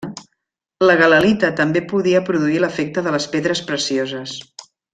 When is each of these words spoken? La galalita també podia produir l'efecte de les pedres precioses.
La 0.89 0.95
galalita 1.01 1.51
també 1.59 1.83
podia 1.91 2.23
produir 2.31 2.63
l'efecte 2.65 3.05
de 3.09 3.15
les 3.17 3.29
pedres 3.37 3.63
precioses. 3.71 4.35